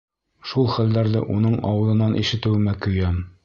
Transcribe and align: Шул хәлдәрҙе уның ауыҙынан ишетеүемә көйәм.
Шул 0.53 0.69
хәлдәрҙе 0.75 1.21
уның 1.35 1.59
ауыҙынан 1.73 2.19
ишетеүемә 2.25 2.79
көйәм. 2.87 3.25